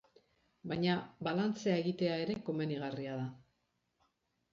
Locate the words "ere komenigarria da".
2.21-3.27